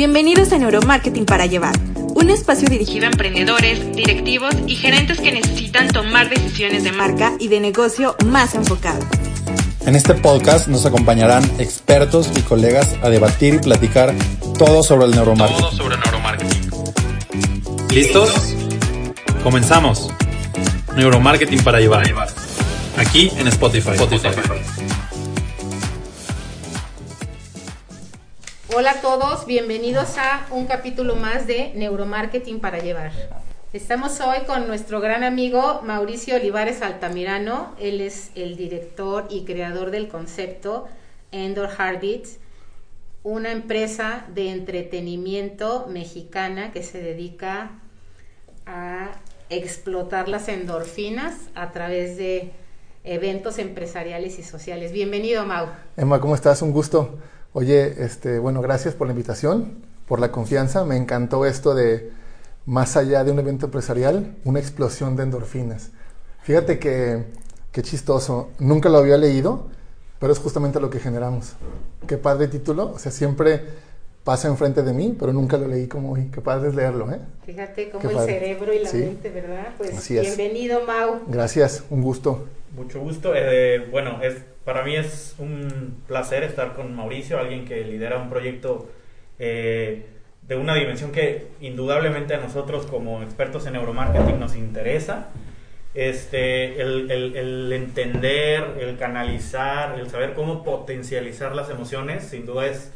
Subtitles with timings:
[0.00, 1.78] Bienvenidos a Neuromarketing para Llevar,
[2.14, 7.48] un espacio dirigido a emprendedores, directivos y gerentes que necesitan tomar decisiones de marca y
[7.48, 9.04] de negocio más enfocadas.
[9.84, 14.14] En este podcast nos acompañarán expertos y colegas a debatir y platicar
[14.58, 15.64] todo sobre el neuromarketing.
[15.64, 16.70] Todo sobre neuromarketing.
[17.90, 18.56] ¿Listos?
[19.42, 20.08] Comenzamos.
[20.96, 22.06] Neuromarketing para llevar.
[22.96, 23.98] Aquí en Spotify.
[28.72, 33.10] Hola a todos, bienvenidos a un capítulo más de Neuromarketing para llevar.
[33.72, 37.74] Estamos hoy con nuestro gran amigo Mauricio Olivares Altamirano.
[37.80, 40.86] Él es el director y creador del concepto
[41.32, 42.38] Endor Heartbeats,
[43.24, 47.72] una empresa de entretenimiento mexicana que se dedica
[48.66, 49.10] a
[49.48, 52.52] explotar las endorfinas a través de
[53.02, 54.92] eventos empresariales y sociales.
[54.92, 55.66] Bienvenido, Mau.
[55.96, 56.62] Emma, ¿cómo estás?
[56.62, 57.18] Un gusto.
[57.52, 59.74] Oye, este, bueno, gracias por la invitación,
[60.06, 60.84] por la confianza.
[60.84, 62.10] Me encantó esto de,
[62.66, 65.90] más allá de un evento empresarial, una explosión de endorfinas.
[66.42, 67.24] Fíjate que,
[67.72, 68.50] qué chistoso.
[68.60, 69.66] Nunca lo había leído,
[70.18, 71.54] pero es justamente lo que generamos.
[72.06, 72.92] Qué padre título.
[72.94, 73.62] O sea, siempre
[74.22, 76.30] pasa enfrente de mí, pero nunca lo leí como hoy.
[76.32, 77.18] Qué padre es leerlo, ¿eh?
[77.44, 78.32] Fíjate cómo Qué el padre.
[78.38, 78.98] cerebro y la Sí.
[78.98, 79.68] mente, ¿verdad?
[79.76, 80.36] Pues Así es.
[80.36, 81.20] bienvenido, Mau.
[81.26, 82.46] Gracias, un gusto.
[82.76, 83.32] Mucho gusto.
[83.34, 88.28] Eh, bueno, es, para mí es un placer estar con Mauricio, alguien que lidera un
[88.28, 88.90] proyecto
[89.38, 90.06] eh,
[90.42, 95.28] de una dimensión que indudablemente a nosotros como expertos en neuromarketing nos interesa.
[95.92, 102.92] Este, el, entender, el canalizar, el saber cómo potencializar las emociones, sin duda es,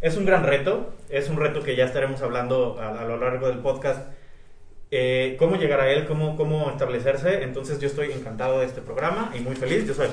[0.00, 0.94] es un gran reto.
[1.10, 4.00] Es un reto que ya estaremos hablando a, a lo largo del podcast
[4.96, 7.42] eh, cómo llegar a él, cómo, cómo establecerse.
[7.42, 9.88] Entonces yo estoy encantado de este programa y muy feliz.
[9.88, 10.06] Yo soy,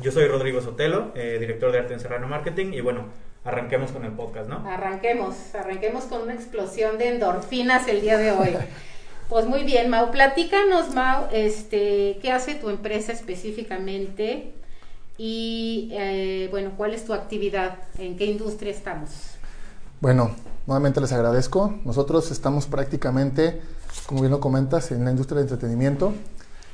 [0.00, 3.04] yo soy Rodrigo Sotelo, eh, director de Arte en Serrano Marketing y bueno,
[3.44, 4.66] arranquemos con el podcast, ¿no?
[4.68, 8.56] Arranquemos, arranquemos con una explosión de endorfinas el día de hoy.
[9.26, 14.52] Pues muy bien, Mau, platícanos, Mau, este, ¿qué hace tu empresa específicamente?
[15.16, 17.78] Y, eh, bueno, ¿cuál es tu actividad?
[17.98, 19.10] ¿En qué industria estamos?
[20.02, 21.74] Bueno, nuevamente les agradezco.
[21.86, 23.62] Nosotros estamos prácticamente,
[24.04, 26.12] como bien lo comentas, en la industria de entretenimiento.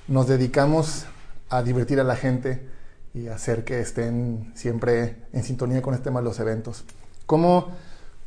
[0.08, 1.06] Nos dedicamos
[1.50, 2.66] a divertir a la gente
[3.15, 6.84] y hacer que estén siempre en sintonía con este tema de los eventos.
[7.26, 7.69] ¿Cómo,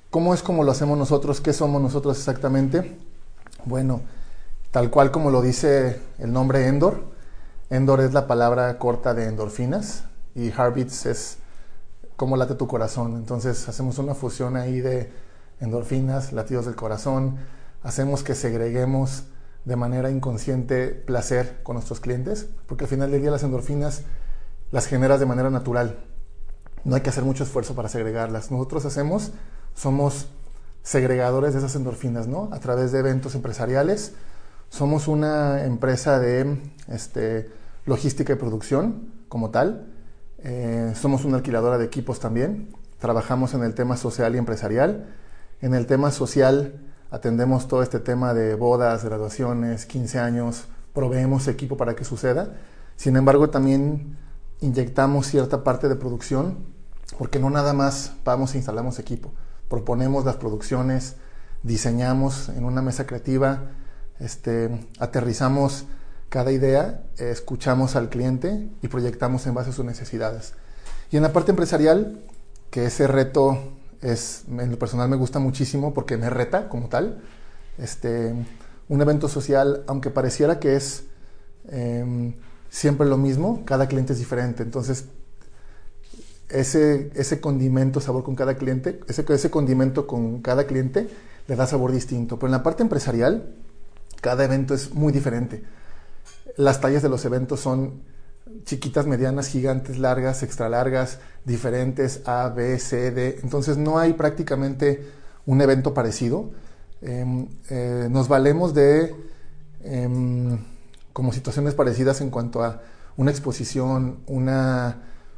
[0.09, 1.41] ¿Cómo es como lo hacemos nosotros?
[1.41, 2.97] ¿Qué somos nosotros exactamente?
[3.65, 4.01] Bueno,
[4.71, 7.03] tal cual como lo dice el nombre Endor.
[7.69, 10.03] Endor es la palabra corta de endorfinas
[10.35, 11.37] y Heartbeats es
[12.15, 13.15] cómo late tu corazón.
[13.15, 15.11] Entonces hacemos una fusión ahí de
[15.59, 17.37] endorfinas, latidos del corazón,
[17.83, 19.23] hacemos que segreguemos
[19.65, 24.03] de manera inconsciente placer con nuestros clientes, porque al final del día las endorfinas
[24.73, 25.99] las generas de manera natural.
[26.83, 28.49] No hay que hacer mucho esfuerzo para segregarlas.
[28.49, 29.31] Nosotros hacemos,
[29.75, 30.29] somos
[30.81, 32.49] segregadores de esas endorfinas, ¿no?
[32.51, 34.13] A través de eventos empresariales.
[34.69, 36.57] Somos una empresa de
[36.87, 37.51] este,
[37.85, 39.93] logística y producción como tal.
[40.39, 42.73] Eh, somos una alquiladora de equipos también.
[42.97, 45.05] Trabajamos en el tema social y empresarial.
[45.61, 51.77] En el tema social atendemos todo este tema de bodas, graduaciones, 15 años, proveemos equipo
[51.77, 52.55] para que suceda.
[52.95, 54.17] Sin embargo, también
[54.63, 56.57] inyectamos cierta parte de producción
[57.17, 59.31] porque no nada más vamos e instalamos equipo.
[59.69, 61.15] Proponemos las producciones,
[61.61, 63.71] diseñamos en una mesa creativa,
[64.19, 65.85] este, aterrizamos
[66.29, 70.53] cada idea, escuchamos al cliente y proyectamos en base a sus necesidades.
[71.11, 72.23] Y en la parte empresarial,
[72.71, 73.59] que ese reto
[74.01, 77.21] es, en lo personal me gusta muchísimo porque me reta como tal.
[77.77, 78.33] Este,
[78.89, 81.03] un evento social, aunque pareciera que es
[81.67, 82.33] eh,
[82.73, 84.63] siempre lo mismo, cada cliente es diferente.
[84.63, 85.05] Entonces,
[86.49, 91.07] ese, ese condimento, sabor con cada cliente, ese, ese condimento con cada cliente
[91.47, 92.37] le da sabor distinto.
[92.37, 93.53] Pero en la parte empresarial,
[94.21, 95.63] cada evento es muy diferente.
[96.57, 98.01] Las tallas de los eventos son
[98.65, 103.39] chiquitas, medianas, gigantes, largas, extra largas, diferentes, A, B, C, D.
[103.43, 105.05] Entonces no hay prácticamente
[105.45, 106.49] un evento parecido.
[107.03, 109.15] Eh, eh, nos valemos de
[109.83, 110.57] eh,
[111.13, 112.81] como situaciones parecidas en cuanto a
[113.15, 114.97] una exposición, una,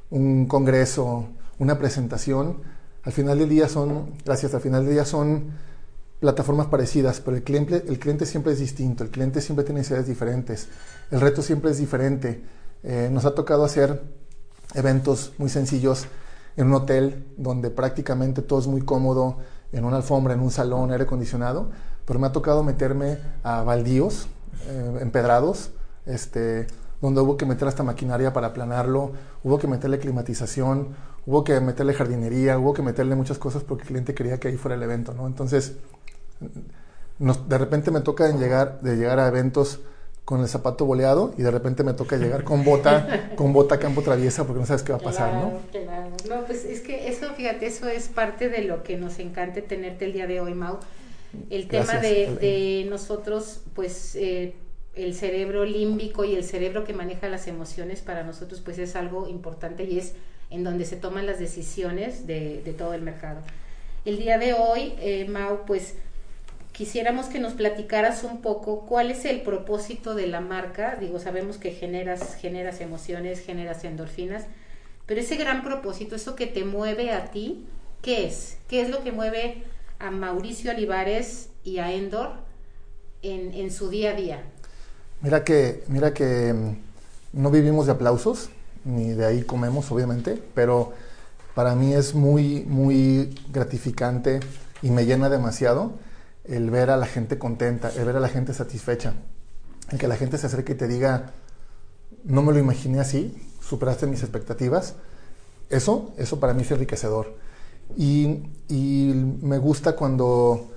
[0.09, 1.27] un congreso,
[1.59, 2.57] una presentación,
[3.03, 5.51] al final del día son, gracias, al final del día son
[6.19, 10.07] plataformas parecidas, pero el cliente, el cliente siempre es distinto, el cliente siempre tiene necesidades
[10.07, 10.69] diferentes,
[11.11, 12.41] el reto siempre es diferente.
[12.83, 14.01] Eh, nos ha tocado hacer
[14.73, 16.07] eventos muy sencillos
[16.57, 19.37] en un hotel donde prácticamente todo es muy cómodo,
[19.71, 21.69] en una alfombra, en un salón, aire acondicionado,
[22.05, 24.27] pero me ha tocado meterme a baldíos,
[24.67, 25.71] eh, empedrados,
[26.05, 26.67] este,
[27.01, 29.11] donde hubo que meter hasta maquinaria para aplanarlo,
[29.43, 30.89] hubo que meterle climatización,
[31.25, 34.57] hubo que meterle jardinería, hubo que meterle muchas cosas porque el cliente quería que ahí
[34.57, 35.27] fuera el evento, ¿no?
[35.27, 35.73] Entonces,
[37.19, 39.79] de repente me toca llegar, de llegar a eventos
[40.25, 44.01] con el zapato boleado y de repente me toca llegar con bota, con bota campo
[44.01, 45.59] traviesa porque no sabes qué va a pasar, ¿no?
[45.71, 46.09] Claro.
[46.27, 50.05] No, pues es que eso, fíjate, eso es parte de lo que nos encanta tenerte
[50.05, 50.79] el día de hoy, Mau.
[51.49, 54.53] El tema de, de, nosotros, pues eh,
[54.95, 59.27] el cerebro límbico y el cerebro que maneja las emociones para nosotros, pues es algo
[59.27, 60.13] importante y es
[60.49, 63.41] en donde se toman las decisiones de, de todo el mercado.
[64.05, 65.95] El día de hoy, eh, Mau, pues
[66.71, 70.97] quisiéramos que nos platicaras un poco cuál es el propósito de la marca.
[70.99, 74.45] Digo, sabemos que generas, generas emociones, generas endorfinas,
[75.05, 77.65] pero ese gran propósito, eso que te mueve a ti,
[78.01, 78.57] ¿qué es?
[78.67, 79.63] ¿Qué es lo que mueve
[79.99, 82.31] a Mauricio Olivares y a Endor
[83.21, 84.43] en, en su día a día?
[85.21, 88.49] Mira que, mira que mm, no vivimos de aplausos,
[88.83, 90.93] ni de ahí comemos, obviamente, pero
[91.55, 94.39] para mí es muy, muy gratificante
[94.81, 95.93] y me llena demasiado
[96.43, 99.13] el ver a la gente contenta, el ver a la gente satisfecha,
[99.89, 101.31] el que la gente se acerque y te diga,
[102.23, 104.95] no me lo imaginé así, superaste mis expectativas.
[105.69, 107.35] Eso, eso para mí es enriquecedor.
[107.97, 108.41] Y,
[109.41, 110.71] me gusta cuando,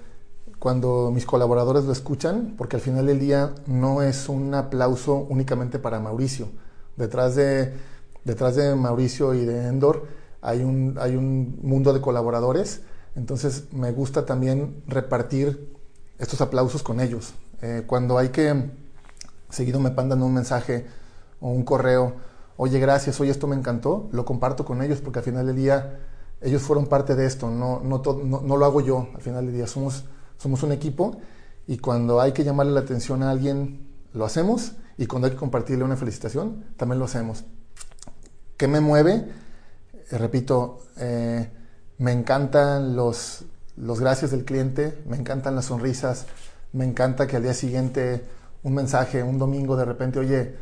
[0.59, 5.79] cuando mis colaboradores lo escuchan, porque al final del día no es un aplauso únicamente
[5.79, 6.49] para Mauricio.
[6.97, 7.73] Detrás de,
[8.25, 10.07] detrás de Mauricio y de Endor
[10.43, 12.83] hay un, hay un mundo de colaboradores
[13.19, 15.75] entonces me gusta también repartir
[16.19, 17.35] estos aplausos con ellos.
[17.63, 18.71] Eh, cuando hay que,
[19.51, 20.87] seguido me mandan un mensaje
[21.41, 22.15] o un correo,
[22.57, 25.99] oye, gracias, oye, esto me encantó, lo comparto con ellos porque al final del día
[26.41, 28.03] ellos fueron parte de esto, no, no,
[28.43, 30.05] no, lo hago yo, al final del día somos,
[30.37, 31.19] somos un equipo
[31.67, 35.39] y cuando hay que llamarle la atención a alguien, lo hacemos y cuando hay que
[35.39, 37.45] compartirle una felicitación, también lo hacemos.
[38.57, 39.29] ¿Qué me mueve?
[40.11, 41.51] Eh, repito, eh,
[41.99, 43.45] me encantan los,
[43.77, 46.27] los gracias del cliente, me encantan las sonrisas,
[46.73, 48.25] me encanta que al día siguiente
[48.63, 50.55] un mensaje, un domingo de repente, oye,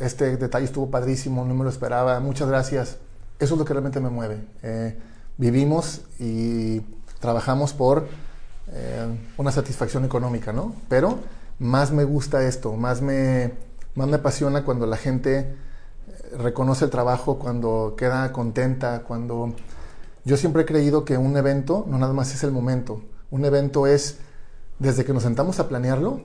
[0.00, 2.98] este detalle estuvo padrísimo, no me lo esperaba, muchas gracias.
[3.42, 4.40] Eso es lo que realmente me mueve.
[4.62, 4.96] Eh,
[5.36, 6.78] vivimos y
[7.18, 8.06] trabajamos por
[8.68, 10.76] eh, una satisfacción económica, ¿no?
[10.88, 11.18] Pero
[11.58, 13.52] más me gusta esto, más me,
[13.96, 19.56] más me apasiona cuando la gente eh, reconoce el trabajo, cuando queda contenta, cuando
[20.24, 23.02] yo siempre he creído que un evento no nada más es el momento.
[23.32, 24.18] Un evento es
[24.78, 26.22] desde que nos sentamos a planearlo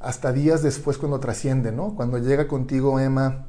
[0.00, 1.94] hasta días después cuando trasciende, ¿no?
[1.94, 3.46] Cuando llega contigo, Emma,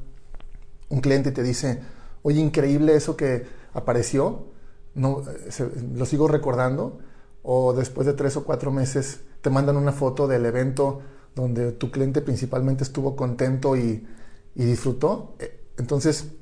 [0.88, 1.82] un cliente y te dice,
[2.22, 4.46] oye, increíble eso que apareció,
[4.94, 5.22] no,
[5.94, 6.98] lo sigo recordando,
[7.42, 11.00] o después de tres o cuatro meses te mandan una foto del evento
[11.34, 14.06] donde tu cliente principalmente estuvo contento y,
[14.54, 15.34] y disfrutó.
[15.38, 16.32] Eh, entonces,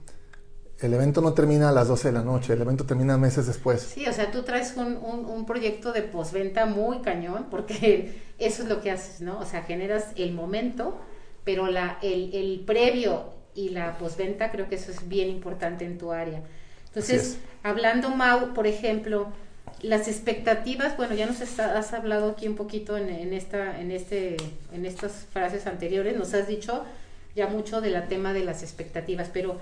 [0.81, 3.83] el evento no termina a las 12 de la noche, el evento termina meses después.
[3.83, 8.69] Sí, o sea, tú traes un, un, proyecto de postventa muy cañón, porque eso es
[8.69, 9.39] lo que haces, ¿no?
[9.41, 10.99] O sea, generas el momento,
[11.45, 15.99] pero la, el, el previo y la postventa creo que eso es bien importante en
[15.99, 16.43] tu área.
[16.87, 19.33] Entonces, hablando, Mau, por ejemplo,
[19.83, 24.37] las expectativas, bueno, ya nos has hablado aquí un poquito en, en, esta, en, este,
[24.73, 26.85] en estas frases anteriores, nos has dicho
[27.35, 29.59] ya mucho del tema de las expectativas, pero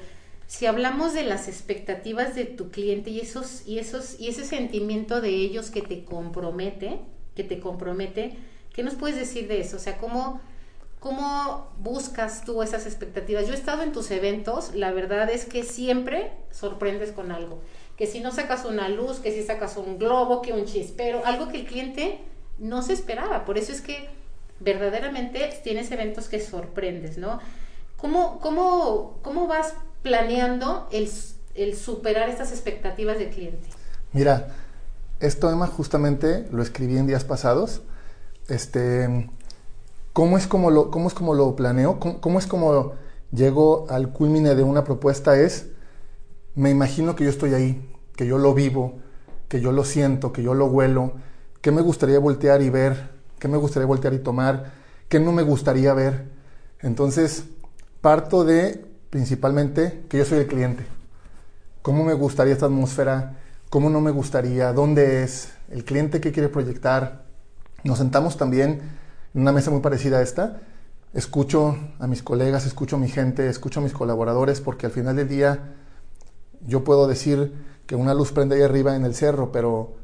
[0.46, 5.22] si hablamos de las expectativas de tu cliente y esos y esos y ese sentimiento
[5.22, 7.00] de ellos que te compromete,
[7.34, 8.36] que te compromete,
[8.74, 9.78] ¿qué nos puedes decir de eso?
[9.78, 10.42] O sea, ¿cómo
[11.00, 13.46] cómo buscas tú esas expectativas?
[13.46, 17.60] Yo he estado en tus eventos, la verdad es que siempre sorprendes con algo.
[17.96, 21.48] Que si no sacas una luz, que si sacas un globo, que un chispero, algo
[21.48, 22.20] que el cliente
[22.58, 23.44] no se esperaba.
[23.44, 24.08] Por eso es que
[24.60, 27.40] verdaderamente tienes eventos que sorprendes, ¿no?
[27.96, 31.10] ¿Cómo, cómo, cómo vas planeando el,
[31.54, 33.68] el superar estas expectativas del cliente?
[34.12, 34.48] Mira,
[35.20, 37.82] esto Emma justamente lo escribí en días pasados.
[38.48, 39.28] Este,
[40.16, 42.00] ¿cómo es como lo, cómo es como lo planeo?
[42.00, 42.94] ¿Cómo, es como
[43.32, 45.38] llego al culmine de una propuesta?
[45.38, 45.66] Es,
[46.54, 48.94] me imagino que yo estoy ahí, que yo lo vivo,
[49.46, 51.12] que yo lo siento, que yo lo huelo,
[51.60, 54.72] que me gustaría voltear y ver, que me gustaría voltear y tomar,
[55.10, 56.24] que no me gustaría ver.
[56.80, 57.44] Entonces,
[58.00, 60.86] parto de principalmente que yo soy el cliente.
[61.82, 63.36] cómo me gustaría esta atmósfera,
[63.68, 67.26] cómo no me gustaría, dónde es, el cliente que quiere proyectar.
[67.84, 69.04] Nos sentamos también
[69.36, 70.60] una mesa muy parecida a esta.
[71.12, 75.16] Escucho a mis colegas, escucho a mi gente, escucho a mis colaboradores, porque al final
[75.16, 75.74] del día
[76.66, 77.52] yo puedo decir
[77.86, 79.94] que una luz prende ahí arriba en el cerro, pero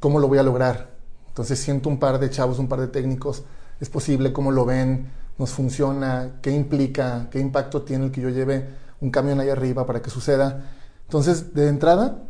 [0.00, 0.90] ¿cómo lo voy a lograr?
[1.28, 3.44] Entonces siento un par de chavos, un par de técnicos,
[3.80, 8.28] es posible, cómo lo ven, nos funciona, qué implica, qué impacto tiene el que yo
[8.28, 8.66] lleve
[9.00, 10.68] un camión ahí arriba para que suceda.
[11.04, 12.22] Entonces, de entrada,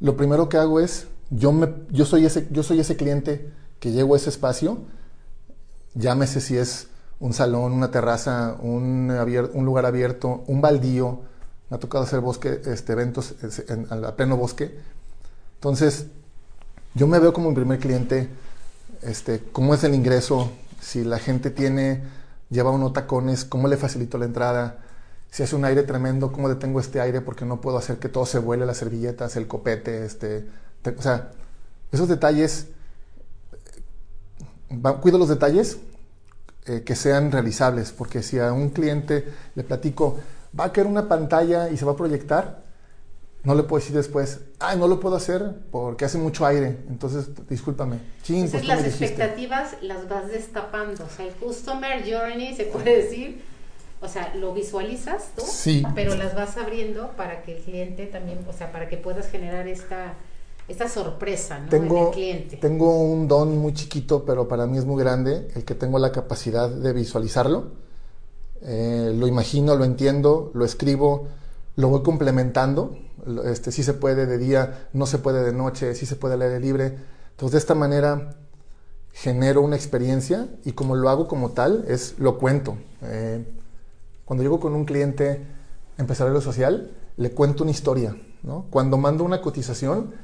[0.00, 3.92] lo primero que hago es, yo, me, yo, soy, ese, yo soy ese cliente que
[3.92, 4.78] llego a ese espacio,
[5.94, 6.88] llámese si es
[7.20, 9.08] un salón, una terraza, un,
[9.54, 11.20] lugar abierto, un baldío,
[11.68, 13.34] me ha tocado hacer bosque, este, eventos
[13.68, 14.74] en, a pleno bosque.
[15.54, 16.06] Entonces,
[16.94, 18.28] yo me veo como mi primer cliente,
[19.02, 22.02] este, cómo es el ingreso, si la gente tiene,
[22.48, 24.78] lleva unos tacones, cómo le facilito la entrada,
[25.30, 28.26] si hace un aire tremendo, cómo detengo este aire porque no puedo hacer que todo
[28.26, 30.46] se vuele, las servilletas, el copete, este,
[30.84, 31.30] o sea,
[31.92, 32.68] esos detalles,
[35.00, 35.78] cuido los detalles
[36.66, 39.24] eh, que sean realizables, porque si a un cliente
[39.54, 40.18] le platico,
[40.58, 42.62] va a caer una pantalla y se va a proyectar,
[43.42, 47.30] no le puedo decir después, ay, no lo puedo hacer porque hace mucho aire, entonces
[47.48, 47.98] discúlpame.
[48.28, 53.42] Entonces pues las expectativas las vas destapando, o sea, el customer journey se puede decir,
[54.02, 55.82] o sea, lo visualizas tú, sí.
[55.94, 59.66] pero las vas abriendo para que el cliente también, o sea, para que puedas generar
[59.68, 60.14] esta,
[60.70, 61.68] esta sorpresa ¿no?
[61.68, 62.56] tengo, en el cliente.
[62.56, 66.12] Tengo un don muy chiquito, pero para mí es muy grande, el que tengo la
[66.12, 67.72] capacidad de visualizarlo.
[68.62, 71.28] Eh, lo imagino, lo entiendo, lo escribo,
[71.76, 72.96] lo voy complementando
[73.44, 76.42] este, sí se puede de día, no se puede de noche, sí se puede al
[76.42, 76.96] aire libre.
[77.32, 78.36] Entonces, de esta manera
[79.12, 82.78] genero una experiencia y como lo hago como tal, es lo cuento.
[83.02, 83.44] Eh,
[84.24, 85.44] cuando llego con un cliente
[85.98, 88.16] empresario social, le cuento una historia.
[88.70, 90.14] Cuando mando una cotización,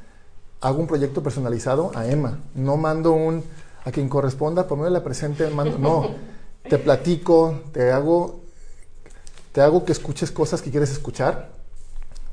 [0.60, 2.40] hago un proyecto personalizado a Emma.
[2.54, 3.44] No mando un
[3.84, 6.10] a quien corresponda, por medio de la presente, mando, no.
[6.68, 8.40] Te platico, te hago,
[9.52, 11.54] te hago que escuches cosas que quieres escuchar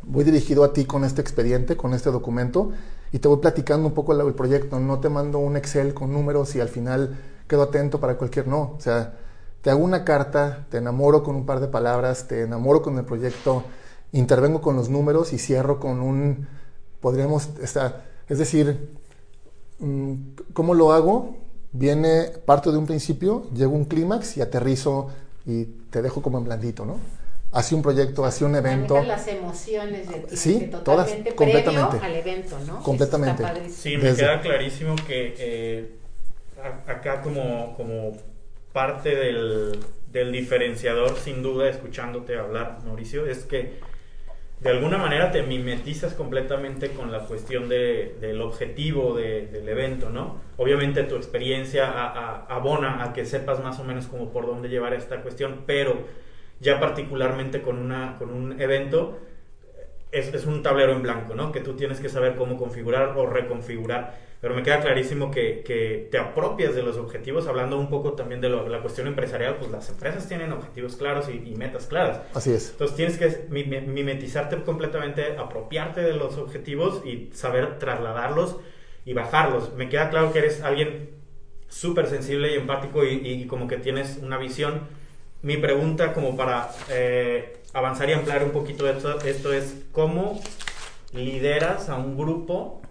[0.05, 2.71] voy dirigido a ti con este expediente, con este documento,
[3.11, 4.79] y te voy platicando un poco el, proyecto.
[4.79, 8.73] No te mando un Excel con números y al final quedo atento para cualquier no.
[8.77, 9.13] O sea,
[9.61, 13.05] te hago una carta, te enamoro con un par de palabras, te enamoro con el
[13.05, 13.63] proyecto,
[14.11, 16.47] intervengo con los números y cierro con un,
[16.99, 18.89] podríamos, estar, es decir,
[19.79, 20.13] mm,
[20.53, 21.37] ¿cómo lo hago?
[21.71, 25.09] Viene, parto de un principio, llego a un clímax y aterrizo
[25.45, 26.97] y te dejo como en blandito, ¿no?
[27.51, 28.99] hace un proyecto, hace un evento.
[29.03, 31.97] las emociones de ti, sí, totalmente, todas, completamente.
[32.03, 32.81] al evento, ¿no?
[32.81, 33.69] Completamente.
[33.69, 35.91] Sí, me queda clarísimo que eh,
[36.87, 38.17] acá como, como
[38.71, 39.79] parte del,
[40.11, 43.79] del, diferenciador, sin duda, escuchándote hablar, Mauricio, es que
[44.63, 50.39] de alguna manera te mimetizas completamente con la cuestión de, del objetivo del evento, ¿no?
[50.55, 51.85] Obviamente tu experiencia
[52.47, 55.97] abona a que sepas más o menos como por dónde llevar esta cuestión, pero
[56.61, 59.19] ya particularmente con, una, con un evento,
[60.13, 61.51] es, es, un tablero en blanco, ¿no?
[61.51, 64.17] Que tú tienes que saber cómo configurar o reconfigurar.
[64.39, 68.41] Pero me queda clarísimo que, que te apropias de los objetivos, hablando un poco también
[68.41, 72.21] de, la cuestión empresarial, pues las empresas tienen objetivos claros y, metas claras.
[72.33, 72.71] Así es.
[72.71, 78.57] Entonces tienes que mimetizarte completamente, apropiarte de los objetivos y saber trasladarlos
[79.05, 79.73] y bajarlos.
[79.75, 81.11] Me queda claro que eres alguien
[81.69, 84.81] súper sensible y empático y, y como que tienes una visión
[85.43, 90.39] mi pregunta como para eh, avanzar y ampliar un poquito esto, esto es cómo
[91.11, 92.81] lideras a un grupo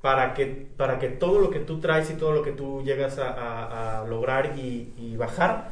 [0.00, 3.18] para que, para que todo lo que tú traes y todo lo que tú llegas
[3.18, 5.70] a, lograr y, bajar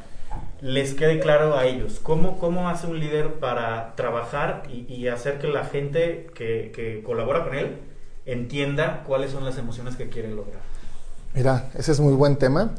[0.61, 1.99] les quede claro a ellos.
[2.03, 7.43] ¿Cómo, cómo hace un líder para trabajar y, hacer que la gente que, que, colabora
[7.43, 7.77] con él
[8.25, 10.61] entienda cuáles son las emociones que quiere lograr?
[11.33, 12.71] Mira, ese es muy buen tema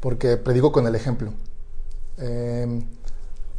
[0.00, 1.32] porque predigo con el ejemplo.
[2.18, 2.84] Em,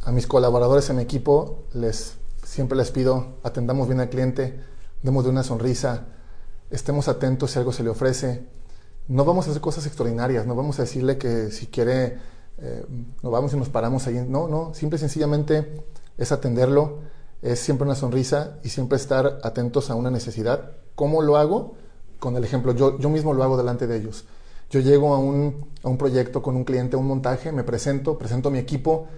[0.06, 4.58] a mis colaboradores en equipo les, siempre les pido, atendamos bien al cliente,
[5.02, 6.06] demos de una sonrisa,
[6.70, 8.46] estemos atentos si algo se le ofrece.
[9.08, 12.18] No vamos a hacer cosas extraordinarias, no vamos a decirle que si quiere,
[12.58, 12.86] eh,
[13.20, 14.24] nos vamos y nos paramos ahí.
[14.28, 15.82] No, no, simple sencillamente
[16.16, 17.00] es atenderlo,
[17.42, 20.70] es siempre una sonrisa y siempre estar atentos a una necesidad.
[20.94, 21.74] ¿Cómo lo hago?
[22.20, 24.24] Con el ejemplo, yo, yo mismo lo hago delante de ellos.
[24.70, 28.50] Yo llego a un, a un proyecto con un cliente, un montaje, me presento, presento
[28.50, 29.08] a mi equipo,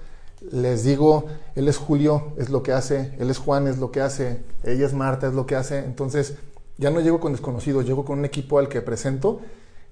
[0.50, 4.00] les digo, él es Julio, es lo que hace, él es Juan, es lo que
[4.00, 5.78] hace, ella es Marta, es lo que hace.
[5.78, 6.34] Entonces,
[6.76, 9.40] ya no llego con desconocidos, llego con un equipo al que presento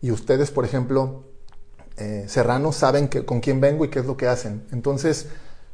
[0.00, 1.24] y ustedes, por ejemplo,
[1.96, 4.64] eh, serranos, saben que, con quién vengo y qué es lo que hacen.
[4.70, 5.28] Entonces,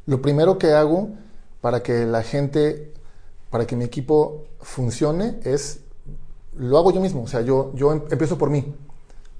[0.05, 1.09] lo primero que hago
[1.61, 2.93] para que la gente
[3.53, 5.81] para que mi equipo funcione es,
[6.57, 8.73] lo hago yo mismo, o sea, yo, yo em, empiezo por mí.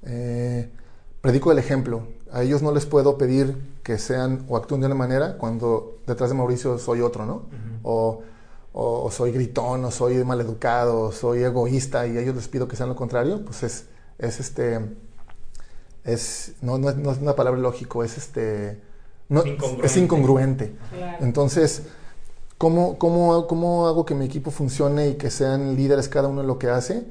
[0.04, 0.70] Eh,
[1.20, 2.06] predico el ejemplo.
[2.34, 6.30] A ellos no les puedo pedir que sean o actúen de una manera cuando detrás
[6.30, 7.42] de Mauricio soy otro, ¿no?
[7.84, 8.22] o,
[8.72, 12.74] o, soy gritón, o soy maleducado, o soy egoísta y a ellos les pido que
[12.74, 13.84] sean lo contrario, pues es,
[14.18, 14.80] es este,
[16.02, 18.82] es, no, no, es una palabra lógico, es este,
[19.28, 19.86] no, incongruente.
[19.86, 20.76] es incongruente.
[21.20, 21.84] Entonces,
[22.58, 26.48] ¿cómo, cómo, ¿cómo hago que mi equipo funcione y que sean líderes cada uno en
[26.48, 27.06] lo que hace?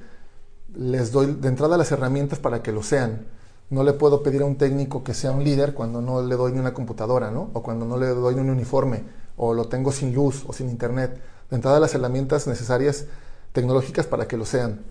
[0.75, 3.25] Les doy de entrada las herramientas para que lo sean
[3.70, 6.51] no le puedo pedir a un técnico que sea un líder cuando no le doy
[6.51, 7.50] ni una computadora, ¿no?
[7.53, 9.03] O cuando no le doy ni un uniforme,
[9.38, 11.20] o lo tengo sin luz o sin internet.
[11.50, 13.05] De entrada las herramientas necesarias
[13.51, 14.82] tecnológicas para que lo sean.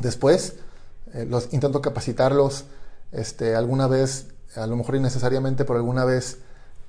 [0.00, 0.54] Después,
[1.14, 2.64] eh, los intento capacitarlos.
[3.12, 6.38] Este, alguna vez, a lo mejor innecesariamente, pero alguna vez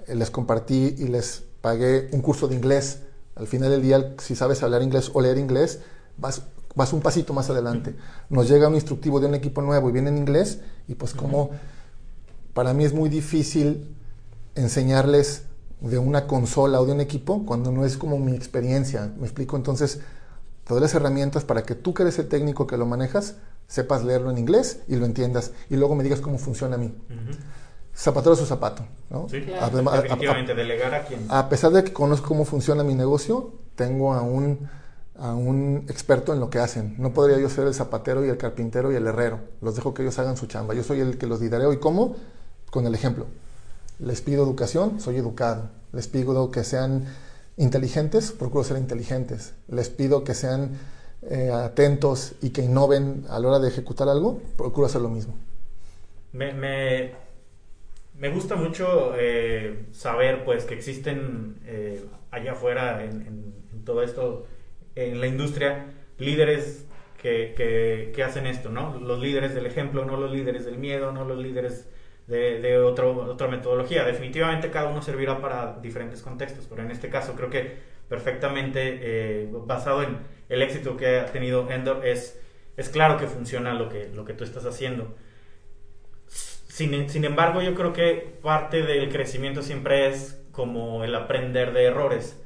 [0.07, 2.99] eh, les compartí y les pagué un curso de inglés.
[3.35, 5.79] Al final del día, si sabes hablar inglés o leer inglés,
[6.17, 6.43] vas
[6.75, 7.95] vas un pasito más adelante.
[8.29, 11.51] Nos llega un instructivo de un equipo nuevo y viene en inglés y pues como
[12.53, 13.95] para mí es muy difícil
[14.55, 15.43] enseñarles
[15.81, 19.11] de una consola o de un equipo cuando no es como mi experiencia.
[19.17, 19.99] Me explico entonces,
[20.65, 23.35] todas las herramientas para que tú que eres el técnico que lo manejas,
[23.67, 26.93] sepas leerlo en inglés y lo entiendas y luego me digas cómo funciona a mí.
[27.95, 28.85] Zapatero su zapato.
[29.09, 29.27] ¿no?
[29.29, 31.25] Sí, definitivamente, delegar a quien.
[31.29, 34.69] A pesar de que conozco cómo funciona mi negocio, tengo aún
[35.15, 36.95] a un experto en lo que hacen.
[36.97, 39.39] No podría yo ser el zapatero y el carpintero y el herrero.
[39.61, 40.73] Los dejo que ellos hagan su chamba.
[40.73, 41.71] Yo soy el que los lidereo.
[41.73, 42.15] ¿Y cómo?
[42.71, 43.27] Con el ejemplo.
[43.99, 45.69] Les pido educación, soy educado.
[45.91, 47.05] Les pido que sean
[47.57, 49.53] inteligentes, procuro ser inteligentes.
[49.67, 50.79] Les pido que sean
[51.21, 55.35] eh, atentos y que innoven a la hora de ejecutar algo, procuro hacer lo mismo.
[56.31, 56.51] Me,
[58.17, 63.53] me, gusta mucho eh, saber pues que existen eh, allá afuera en
[63.85, 64.47] todo esto
[64.95, 66.87] en la industria líderes
[67.21, 68.99] que, que, hacen esto, ¿no?
[68.99, 71.89] Los líderes del ejemplo, no los líderes del miedo, no los líderes
[72.27, 74.03] de, de otro, otra metodología.
[74.03, 77.77] Definitivamente cada uno servirá para diferentes contextos, pero en este caso creo que
[78.09, 80.17] perfectamente eh, basado en
[80.49, 82.41] el éxito que ha tenido Endor es,
[82.75, 85.15] es claro que funciona lo que, lo que tú estás haciendo.
[86.27, 91.85] Sin, sin embargo, yo creo que parte del crecimiento siempre es como el aprender de
[91.85, 92.42] errores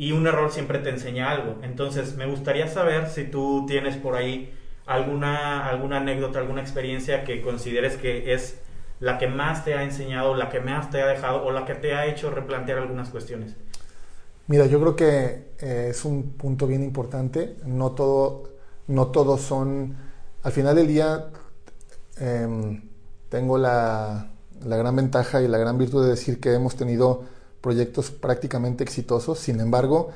[0.00, 1.56] y un error siempre te enseña algo.
[1.62, 4.50] Entonces, me gustaría saber si tú tienes por ahí
[4.86, 8.56] alguna, alguna anécdota, alguna experiencia que consideres que es
[8.98, 11.74] la que más te ha enseñado, la que más te ha dejado o la que
[11.74, 13.56] te ha hecho replantear algunas cuestiones.
[14.46, 17.56] Mira, yo creo que eh, es un punto bien importante.
[17.66, 18.44] No todo,
[18.86, 19.98] no todos son.
[20.42, 21.26] Al final del día,
[22.16, 22.88] em,
[23.28, 24.30] tengo la,
[24.64, 27.26] la gran ventaja y la gran virtud de decir que hemos tenido
[27.60, 29.38] proyectos prácticamente exitosos.
[29.38, 30.10] Sin embargo,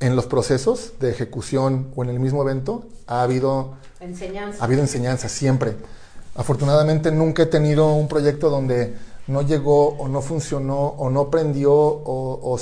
[0.00, 4.60] en los procesos de ejecución o en el mismo evento ha habido enseñanza.
[4.60, 5.74] Ha habido enseñanza siempre.
[6.34, 8.94] Afortunadamente nunca he tenido un proyecto donde
[9.26, 12.58] no llegó o no funcionó o no prendió o,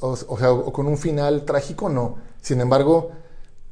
[0.00, 2.16] o, con un final trágico, no.
[2.42, 3.12] Sin embargo,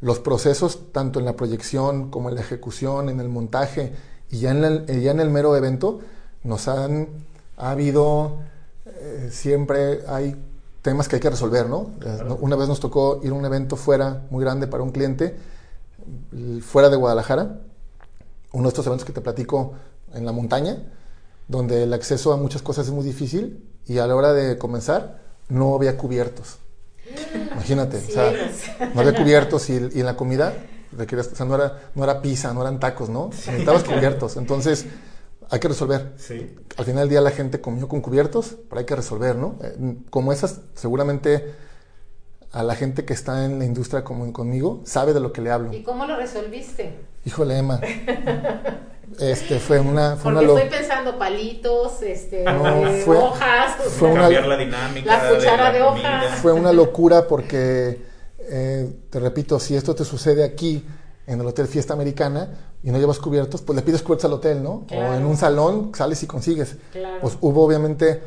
[0.00, 3.92] los procesos, tanto en la proyección como en la ejecución, en el montaje
[4.30, 6.00] y ya en el, ya en el mero evento,
[6.44, 7.08] nos han
[7.56, 8.38] ha habido
[8.86, 10.36] eh, siempre hay
[10.82, 11.90] temas que hay que resolver, ¿no?
[12.40, 15.34] Una vez nos tocó ir a un evento fuera, muy grande para un cliente,
[16.60, 17.60] fuera de Guadalajara,
[18.52, 19.72] uno de estos eventos que te platico
[20.12, 20.76] en la montaña,
[21.48, 25.20] donde el acceso a muchas cosas es muy difícil y a la hora de comenzar
[25.48, 26.58] no había cubiertos.
[27.52, 28.32] Imagínate, o sea,
[28.94, 30.54] no había cubiertos y, en la comida
[30.92, 33.28] requerías, o sea, no era, no era pizza, no eran tacos, ¿no?
[33.28, 34.36] Necesitabas cubiertos.
[34.36, 34.86] Entonces,
[35.54, 36.12] hay que resolver.
[36.16, 36.52] Sí.
[36.76, 39.56] Al final del día la gente comió con cubiertos, pero hay que resolver, ¿no?
[39.62, 41.54] Eh, como esas, seguramente
[42.50, 45.52] a la gente que está en la industria como conmigo sabe de lo que le
[45.52, 45.72] hablo.
[45.72, 46.98] ¿Y cómo lo resolviste?
[47.24, 47.80] Híjole, Emma.
[49.20, 55.22] este fue una fue Porque estoy pensando palitos, este, hojas, fue una, cambiar la dinámica,
[55.22, 56.38] la cuchara de, hojas.
[56.40, 58.02] Fue una locura porque
[58.40, 60.84] eh, te repito, si esto te sucede aquí
[61.26, 64.62] en el Hotel Fiesta Americana y no llevas cubiertos, pues le pides cubiertos al hotel,
[64.62, 64.86] ¿no?
[64.90, 66.76] O en un salón sales y consigues.
[67.20, 68.22] Pues hubo obviamente,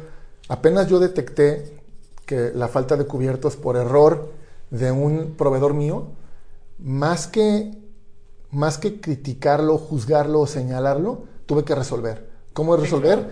[0.50, 1.80] apenas yo detecté
[2.26, 4.32] que la falta de cubiertos por error
[4.72, 6.08] de un proveedor mío,
[6.80, 7.78] más que,
[8.52, 12.30] más que criticarlo, juzgarlo o señalarlo, tuve que resolver.
[12.54, 13.30] ¿Cómo resolver?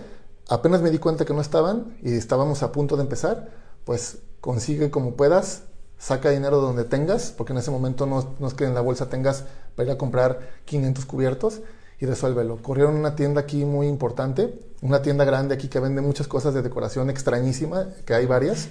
[0.48, 3.50] Apenas me di cuenta que no estaban y estábamos a punto de empezar,
[3.84, 5.64] pues consigue como puedas
[5.98, 9.44] saca dinero donde tengas, porque en ese momento no, es que en la bolsa tengas
[9.74, 11.60] para ir a comprar 500 cubiertos
[11.98, 12.58] y resuélvelo.
[12.62, 16.62] Corrieron una tienda aquí muy importante, una tienda grande aquí que vende muchas cosas de
[16.62, 18.68] decoración extrañísima, que hay varias,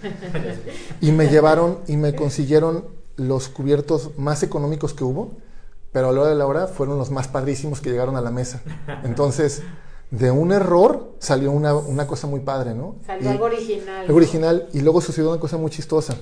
[1.02, 2.86] y me llevaron y me consiguieron
[3.16, 5.32] los cubiertos más económicos que hubo,
[5.92, 8.30] pero a la hora de la hora fueron los más padrísimos que llegaron a la
[8.30, 8.62] mesa.
[9.04, 9.64] Entonces,
[10.12, 12.98] de un error salió una, una cosa muy padre, ¿no?
[13.06, 14.06] Salió algo original.
[14.06, 16.16] Algo original, y luego sucedió una cosa muy chistosa.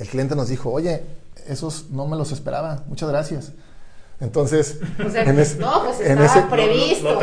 [0.00, 1.02] El cliente nos dijo, oye,
[1.46, 3.52] esos no me los esperaba, muchas gracias.
[4.18, 7.18] Entonces, en, ese, no, pues ese, previsto.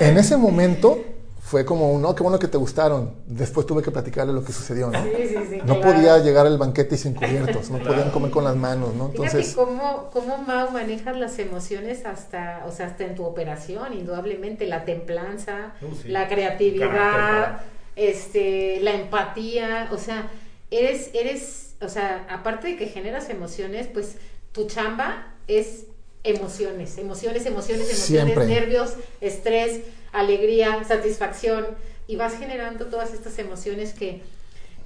[0.00, 0.98] En ese momento
[1.40, 3.14] fue como, no, qué bueno que te gustaron.
[3.26, 5.02] Después tuve que platicarle lo que sucedió, ¿no?
[5.02, 8.56] Sí, sí, sí, no podía llegar al banquete sin cubiertos, no podían comer con las
[8.56, 9.06] manos, ¿no?
[9.06, 14.66] Entonces, cómo, cómo Mau manejas las emociones hasta, o sea, hasta en tu operación, indudablemente,
[14.66, 17.60] la templanza, uh, la creatividad,
[17.96, 20.30] este, la empatía, o sea,
[20.70, 24.16] eres, eres, o sea, aparte de que generas emociones, pues
[24.52, 25.86] tu chamba es
[26.24, 29.80] emociones, emociones, emociones, emociones, nervios, estrés,
[30.12, 31.66] alegría, satisfacción,
[32.06, 34.22] y vas generando todas estas emociones que,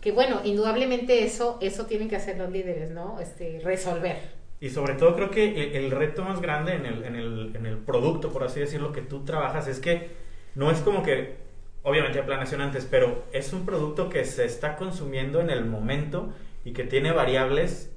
[0.00, 3.18] que bueno, indudablemente eso, eso tienen que hacer los líderes, ¿no?
[3.20, 4.16] Este, resolver.
[4.60, 7.78] Y sobre todo creo que el, reto más grande en el, en, el, en el
[7.78, 10.10] producto, por así decirlo, que tú trabajas es que
[10.54, 11.36] no es como que,
[11.82, 16.32] obviamente hay planeación antes, pero es un producto que se está consumiendo en el momento
[16.66, 17.90] y que tiene variables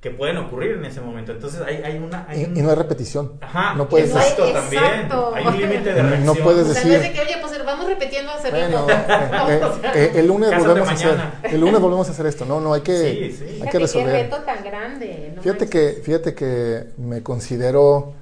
[0.00, 1.32] que pueden ocurrir en ese momento.
[1.32, 2.28] Entonces hay, hay una...
[2.32, 3.32] y, no hay repetición.
[3.40, 5.08] Ajá, no puedes exacto, también.
[5.34, 6.24] Hay un límite de reacción.
[6.26, 6.98] No puedes decir...
[6.98, 9.60] O sea, que, oye, pues vamos repitiendo hace bueno, eh,
[9.94, 11.20] eh, el lunes volvemos a hacer...
[11.42, 12.44] El lunes volvemos a hacer esto.
[12.44, 13.60] No, no, hay que, sí, sí.
[13.60, 14.14] Hay que resolver.
[14.14, 15.32] Qué reto tan grande.
[15.34, 18.14] No fíjate, que, fíjate que me considero...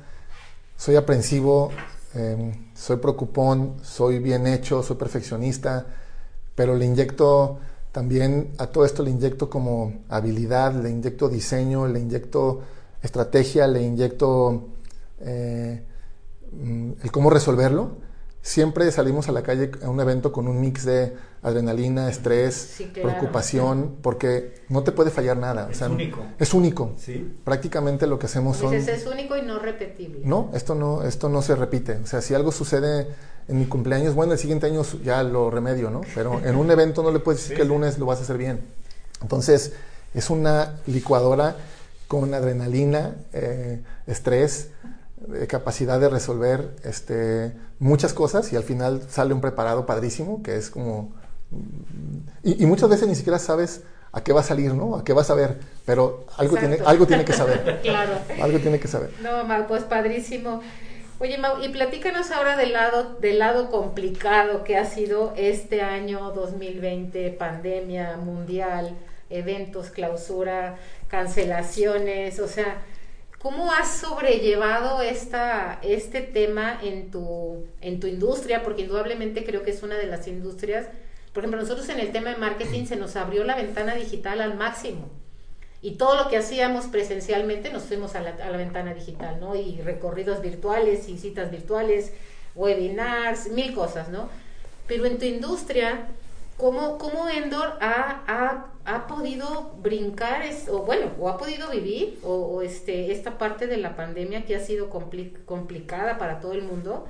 [0.78, 1.72] Soy aprensivo,
[2.14, 5.84] eh, soy preocupón, soy bien hecho, soy perfeccionista,
[6.54, 7.58] pero le inyecto
[7.92, 12.62] también a todo esto le inyecto como habilidad, le inyecto diseño, le inyecto
[13.02, 14.68] estrategia, le inyecto
[15.20, 15.82] eh,
[16.52, 18.10] mm, el cómo resolverlo.
[18.42, 23.96] Siempre salimos a la calle a un evento con un mix de adrenalina, estrés, preocupación,
[24.00, 25.68] porque no te puede fallar nada.
[25.70, 26.24] Es único.
[26.38, 26.94] Es único.
[27.44, 28.72] Prácticamente lo que hacemos son...
[28.72, 30.20] es único y no repetible.
[30.24, 31.96] No, esto no, esto no se repite.
[31.96, 33.08] O sea, si algo sucede
[33.50, 36.02] en mi cumpleaños, bueno, el siguiente año ya lo remedio, ¿no?
[36.14, 38.38] Pero en un evento no le puedes decir que el lunes lo vas a hacer
[38.38, 38.60] bien.
[39.20, 39.72] Entonces,
[40.14, 41.56] es una licuadora
[42.06, 44.68] con adrenalina, eh, estrés,
[45.34, 50.56] eh, capacidad de resolver este, muchas cosas y al final sale un preparado padrísimo, que
[50.56, 51.12] es como...
[52.44, 53.82] Y, muchas veces ni siquiera sabes
[54.12, 54.94] a qué va a salir, ¿no?
[54.94, 57.80] A qué vas a ver, pero algo, tiene, algo tiene que saber.
[57.82, 58.12] claro.
[58.40, 59.10] Algo tiene que saber.
[59.20, 60.60] No, pues padrísimo.
[61.22, 66.30] Oye, Mau, y platícanos ahora del lado, del lado complicado que ha sido este año
[66.30, 68.96] 2020, pandemia mundial,
[69.28, 70.78] eventos, clausura,
[71.08, 72.80] cancelaciones, o sea,
[73.38, 78.62] ¿cómo has sobrellevado esta, este tema en tu, en tu industria?
[78.62, 80.86] Porque indudablemente creo que es una de las industrias,
[81.34, 84.56] por ejemplo, nosotros en el tema de marketing se nos abrió la ventana digital al
[84.56, 85.19] máximo.
[85.82, 89.54] Y todo lo que hacíamos presencialmente nos fuimos a la, a la ventana digital, ¿no?
[89.54, 92.12] Y recorridos virtuales y citas virtuales,
[92.54, 94.28] webinars, mil cosas, ¿no?
[94.86, 96.08] Pero en tu industria,
[96.56, 102.60] ¿cómo, cómo Endor ha, ha, ha podido brincar, o bueno, o ha podido vivir, o,
[102.60, 107.06] este, esta parte de la pandemia que ha sido complicada para todo el mundo?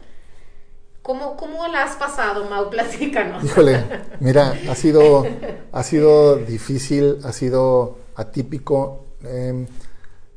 [1.02, 2.68] ¿Cómo, ¿Cómo la has pasado, Mau?
[2.70, 3.42] Platícanos.
[3.42, 3.82] Híjole,
[4.20, 5.26] mira, ha sido,
[5.72, 9.04] ha sido difícil, ha sido atípico.
[9.22, 9.66] Em,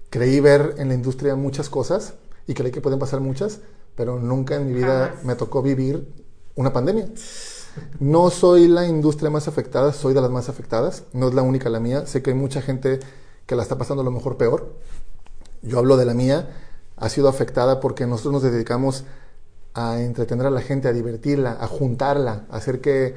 [0.09, 2.13] creí ver en la industria muchas cosas
[2.47, 3.59] y creí que pueden pasar muchas,
[3.95, 6.07] pero nunca en mi vida me tocó vivir
[6.55, 7.07] una pandemia.
[7.99, 11.69] No soy la industria más afectada, soy de las más afectadas, no es la única
[11.69, 12.99] la mía, sé que hay mucha gente
[13.45, 14.75] que la está pasando a lo mejor peor.
[15.63, 16.49] Yo hablo de la mía,
[16.97, 19.05] ha sido afectada porque nosotros nos dedicamos
[19.73, 23.15] a entretener a la gente, a divertirla, a juntarla, a hacer que,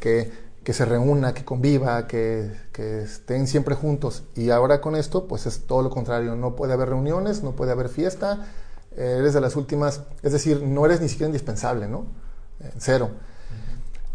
[0.00, 0.32] que
[0.66, 4.24] que se reúna, que conviva, que, estén siempre juntos.
[4.34, 6.34] Y ahora con esto, pues es todo lo contrario.
[6.34, 8.48] No puede haber reuniones, no puede haber fiesta.
[8.96, 12.06] eres de las últimas, es decir, no eres ni siquiera indispensable, ¿no?
[12.78, 13.10] cero.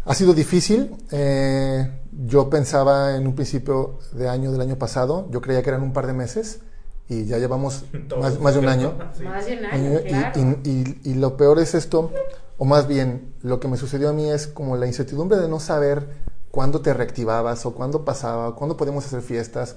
[0.04, 0.94] Ha sido difícil.
[1.10, 5.80] Eh, yo pensaba en un principio de año del año pasado, yo creía que eran
[5.80, 6.60] un par de meses
[7.08, 7.86] y ya llevamos
[8.42, 8.92] más, de un año.
[9.24, 10.58] Más de un año, claro.
[10.64, 12.10] y lo peor es esto,
[12.58, 15.58] o más bien, lo que me sucedió a mí es como la incertidumbre de no
[15.58, 19.76] saber cuándo te reactivabas o cuándo pasaba, cuándo podíamos hacer fiestas.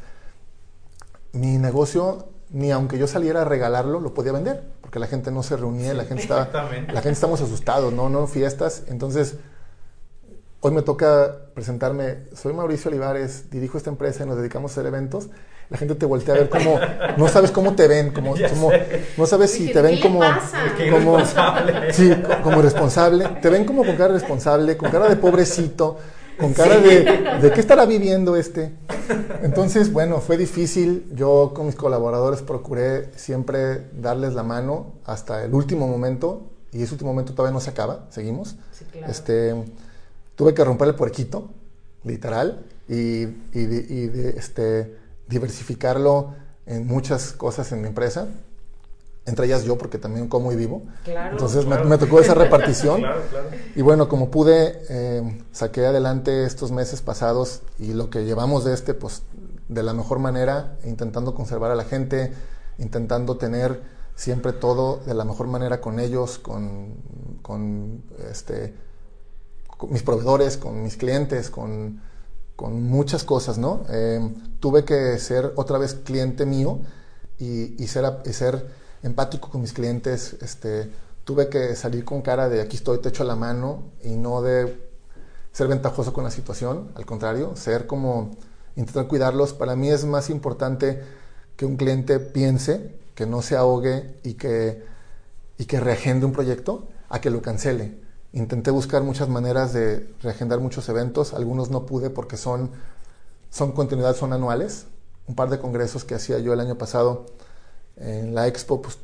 [1.32, 5.42] Mi negocio, ni aunque yo saliera a regalarlo, lo podía vender, porque la gente no
[5.42, 8.84] se reunía, la gente estaba, la gente estamos asustados, no, no fiestas.
[8.88, 9.36] Entonces,
[10.60, 12.26] hoy me toca presentarme.
[12.36, 15.30] Soy Mauricio Olivares, dirijo esta empresa y nos dedicamos a hacer eventos.
[15.70, 16.78] la gente te voltea a ver como,
[17.16, 18.72] no sabes cómo te ven, como, como
[19.16, 20.20] no sabes si te ven como,
[20.92, 21.20] como,
[21.92, 25.98] sí, como responsable, te ven como con cara responsable, con cara de pobrecito,
[26.40, 28.72] con cara de, ¿de qué estará viviendo este?
[29.44, 31.06] Entonces, bueno, fue difícil.
[31.16, 36.44] Yo con mis colaboradores procuré siempre darles la mano hasta el último momento
[36.76, 38.58] y ese último momento todavía no se acaba, seguimos.
[39.08, 39.56] este,
[40.36, 41.50] tuve que romper el puerquito,
[42.04, 44.96] literal, y, y, este,
[45.28, 46.34] diversificarlo
[46.66, 48.28] en muchas cosas en mi empresa
[49.26, 50.84] entre ellas yo, porque también como y vivo.
[51.06, 53.04] Entonces Me, tocó esa repartición.
[53.76, 58.74] y bueno, como pude, eh, saqué adelante estos meses pasados y lo que llevamos de
[58.74, 59.24] este, pues
[59.68, 62.34] de la mejor manera, intentando conservar a la gente,
[62.78, 63.82] intentando tener
[64.16, 66.94] siempre todo de la mejor manera con ellos, con,
[67.42, 68.76] con, este,
[69.90, 72.00] mis proveedores, con mis clientes, con,
[72.56, 73.86] con muchas cosas, ¿no?
[73.90, 74.20] Eh,
[74.60, 76.82] tuve que ser otra vez cliente mío
[77.40, 78.06] y, y ser...
[78.24, 80.92] Y ser empático con mis clientes, este,
[81.24, 84.84] tuve que salir con cara de aquí estoy, te echo la mano y no de
[85.52, 88.32] ser ventajoso con la situación, al contrario, ser como
[88.76, 89.54] intentar cuidarlos.
[89.54, 91.04] Para mí es más importante
[91.56, 94.84] que un cliente piense, que no se ahogue y que,
[95.60, 98.00] y que reagende un proyecto a que lo cancele.
[98.34, 102.72] Intenté buscar muchas maneras de reagendar muchos eventos, algunos no pude porque son,
[103.52, 104.88] son continuidad, son anuales.
[105.28, 107.28] Un par de congresos que hacía yo el año pasado
[107.98, 108.98] en la expo pues,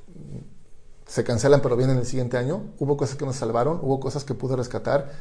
[1.12, 2.64] se cancelan pero vienen el siguiente año.
[2.80, 5.12] Hubo cosas que nos salvaron, hubo cosas que pude rescatar.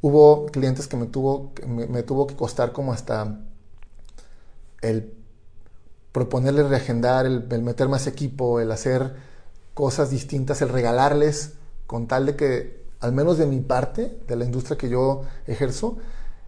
[0.00, 3.40] Hubo clientes que me tuvo, me, tuvo que costar como hasta
[4.80, 5.12] el
[6.12, 9.16] proponerles reagendar, el, meter más equipo, el hacer
[9.74, 11.54] cosas distintas, el regalarles
[11.86, 15.98] con tal de que, al menos de mi parte, de la industria que yo ejerzo,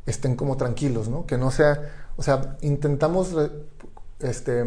[0.07, 1.27] estén como tranquilos, ¿no?
[1.27, 3.35] Que no sea, o sea, intentamos
[4.21, 4.65] este,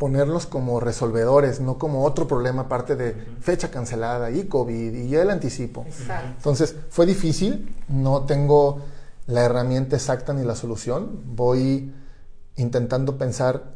[0.00, 5.28] ponerlos como resolvedores, no como otro problema aparte de fecha cancelada y COVID y el
[5.28, 5.84] anticipo.
[6.38, 8.80] Entonces, fue difícil, no tengo
[9.26, 11.92] la herramienta exacta ni la solución, voy
[12.56, 13.74] intentando pensar,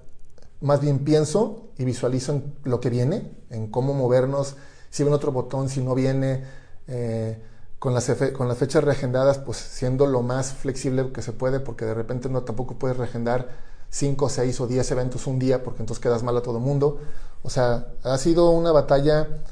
[0.62, 4.56] más bien pienso y visualizo en lo que viene, en cómo movernos,
[4.88, 6.42] si viene otro botón, si no viene,
[6.86, 7.38] eh,
[7.78, 11.84] con, las con las fechas reagendadas, pues siendo lo más flexible que se puede, porque
[11.84, 16.02] de repente no tampoco puedes reagendar 5, 6 o 10 eventos un día, porque entonces
[16.02, 16.98] quedas mal a todo el mundo.
[17.44, 19.44] O sea, ha sido una batalla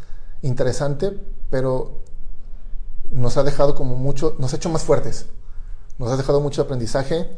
[0.42, 1.16] interesante,
[1.48, 2.00] pero
[3.12, 5.26] nos ha dejado como mucho, nos ha hecho más fuertes.
[5.98, 7.30] Nos ha dejado mucho aprendizaje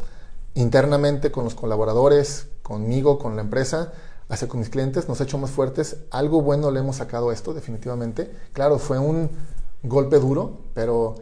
[0.54, 3.92] internamente con los colaboradores, conmigo, con la empresa,
[4.30, 5.98] hacia con mis clientes, nos ha hecho más fuertes.
[6.10, 8.34] Algo bueno le hemos sacado a esto, definitivamente.
[8.54, 9.28] Claro, fue un
[9.82, 11.16] golpe duro, pero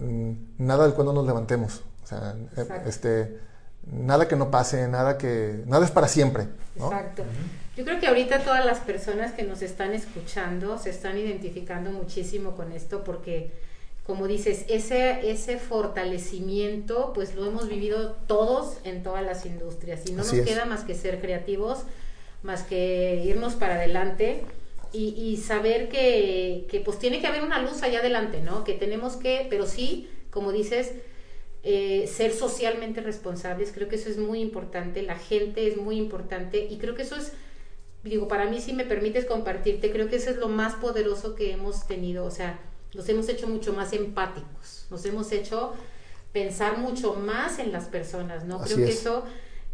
[0.00, 1.82] mm, nada del cuando nos levantemos.
[2.02, 2.34] O sea,
[2.86, 3.49] este
[3.86, 6.48] nada que no pase, nada que nada es para siempre.
[6.76, 7.24] Exacto.
[7.76, 12.56] Yo creo que ahorita todas las personas que nos están escuchando se están identificando muchísimo
[12.56, 13.50] con esto porque
[14.10, 20.12] como dices, ese, ese fortalecimiento, pues lo hemos vivido todos en todas las industrias y
[20.12, 21.84] no nos queda más que ser creativos,
[22.42, 24.42] más que irnos para adelante
[24.92, 28.64] y, y saber que, que, pues tiene que haber una luz allá adelante, ¿no?
[28.64, 30.92] Que tenemos que, pero sí, como dices,
[31.62, 36.66] eh, ser socialmente responsables, creo que eso es muy importante, la gente es muy importante
[36.70, 37.32] y creo que eso es,
[38.02, 41.52] digo, para mí si me permites compartirte, creo que eso es lo más poderoso que
[41.52, 42.58] hemos tenido, o sea,
[42.94, 45.74] nos hemos hecho mucho más empáticos, nos hemos hecho
[46.32, 48.60] pensar mucho más en las personas, ¿no?
[48.62, 49.24] creo que eso,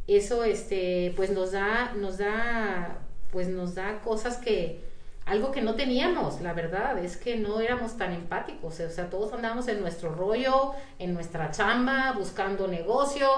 [0.08, 2.98] eso, este, pues nos da, nos da,
[3.30, 4.80] pues nos da cosas que,
[5.26, 9.32] algo que no teníamos, la verdad, es que no éramos tan empáticos, o sea, todos
[9.32, 13.28] andábamos en nuestro rollo, en nuestra chamba, buscando negocio,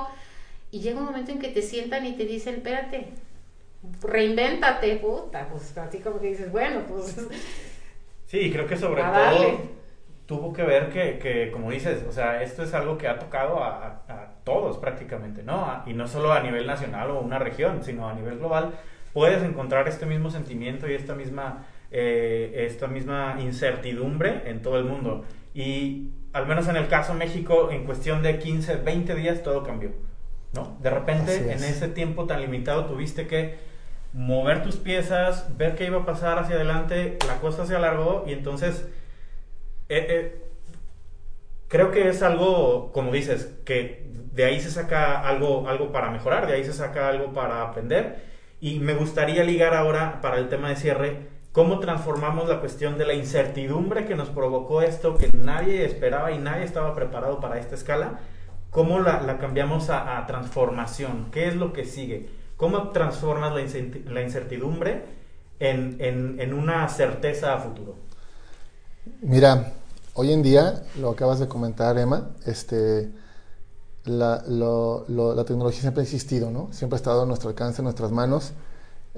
[0.71, 3.09] y llega un momento en que te sientan y te dicen, espérate,
[4.03, 7.27] reinvéntate, puta, pues así como que dices, bueno, pues...
[8.27, 9.79] Sí, creo que sobre todo
[10.27, 13.65] tuvo que ver que, que, como dices, o sea, esto es algo que ha tocado
[13.65, 15.83] a, a todos prácticamente, ¿no?
[15.87, 18.75] Y no solo a nivel nacional o una región, sino a nivel global,
[19.15, 24.85] puedes encontrar este mismo sentimiento y esta misma eh, esta misma incertidumbre en todo el
[24.85, 25.25] mundo.
[25.55, 29.91] Y al menos en el caso México, en cuestión de 15, 20 días, todo cambió.
[30.53, 30.77] ¿no?
[30.81, 33.57] De repente, en ese tiempo tan limitado, tuviste que
[34.13, 38.33] mover tus piezas, ver qué iba a pasar hacia adelante, la cosa se alargó y
[38.33, 38.87] entonces
[39.89, 40.43] eh, eh,
[41.69, 46.47] creo que es algo, como dices, que de ahí se saca algo, algo para mejorar,
[46.47, 48.25] de ahí se saca algo para aprender
[48.61, 53.05] y me gustaría ligar ahora para el tema de cierre cómo transformamos la cuestión de
[53.05, 57.75] la incertidumbre que nos provocó esto, que nadie esperaba y nadie estaba preparado para esta
[57.75, 58.21] escala,
[58.71, 65.03] cómo la, cambiamos a, transformación, qué es lo que sigue, ¿cómo transformas la incertidumbre
[65.59, 67.97] en, una certeza a futuro?
[69.21, 69.73] Mira,
[70.15, 73.11] hoy en día, lo acabas de comentar, Emma, este,
[74.05, 76.69] la, la tecnología siempre ha existido, ¿no?
[76.71, 78.53] Siempre ha estado a nuestro alcance, en nuestras manos.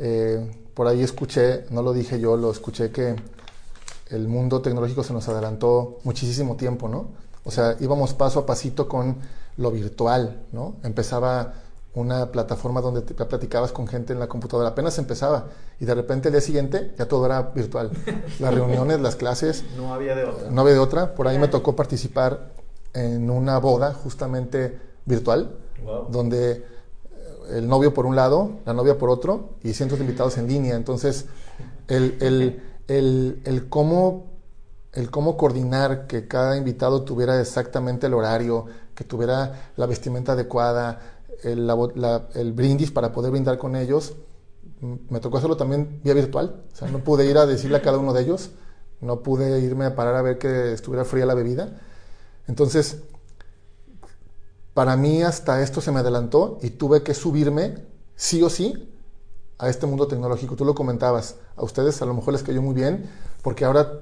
[0.03, 3.15] Eh, por ahí escuché, no lo dije yo, lo escuché que
[4.09, 7.09] el mundo tecnológico se nos adelantó muchísimo tiempo, ¿no?
[7.45, 9.17] O sea, íbamos paso a pasito con
[9.59, 10.77] lo virtual, ¿no?
[10.83, 11.53] Empezaba
[11.95, 15.49] una plataforma donde te platicabas con gente en la computadora, apenas empezaba
[15.81, 17.91] y de repente el día siguiente ya todo era virtual.
[18.39, 19.65] Las reuniones, las clases.
[19.77, 20.51] No había de otra.
[20.51, 21.15] No había de otra.
[21.15, 22.53] Por ahí me tocó participar
[22.95, 25.57] en una boda justamente virtual,
[26.11, 26.65] donde
[27.53, 30.77] el novio por un lado, la novia por otro y cientos de invitados en línea.
[30.77, 31.27] Entonces,
[31.89, 34.27] el, el, el, el, cómo,
[34.93, 41.01] el cómo coordinar que cada invitado tuviera exactamente el horario, que tuviera la vestimenta adecuada,
[41.43, 41.71] el,
[42.35, 44.15] el brindis para poder brindar con ellos,
[44.81, 46.63] me tocó hacerlo también vía virtual.
[46.73, 48.51] O sea, no pude ir a decirle a cada uno de ellos,
[49.01, 51.81] no pude irme a parar a ver que estuviera fría la bebida.
[52.47, 53.03] Entonces,
[54.81, 57.85] para mí hasta esto se me adelantó y tuve que subirme
[58.17, 58.91] sí o sí
[59.59, 60.57] a este mundo tecnológico.
[60.57, 63.05] Tú lo comentabas, a ustedes a lo mejor les cayó muy bien,
[63.43, 64.01] porque ahora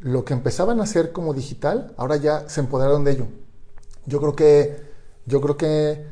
[0.00, 3.26] lo que empezaban a hacer como digital, ahora ya se empoderaron de ello.
[4.04, 4.82] Yo creo que,
[5.26, 6.04] yo creo que